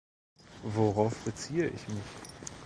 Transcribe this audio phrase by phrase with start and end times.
[0.63, 2.01] Worauf beziehe ich mich?